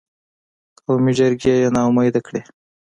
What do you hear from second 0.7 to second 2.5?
قومي جرګې یې نا امیده کړې.